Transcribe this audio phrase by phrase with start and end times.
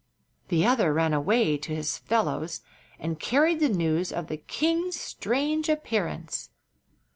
[0.47, 2.61] The other ran away to his fellows
[2.97, 6.49] and carried the news of the king's strange appearance.